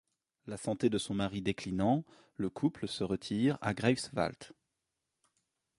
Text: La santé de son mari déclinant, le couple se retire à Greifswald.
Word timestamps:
La 0.47 0.57
santé 0.57 0.89
de 0.89 0.97
son 0.97 1.13
mari 1.13 1.43
déclinant, 1.43 2.03
le 2.35 2.49
couple 2.49 2.87
se 2.87 3.03
retire 3.03 3.59
à 3.61 3.75
Greifswald. 3.75 4.45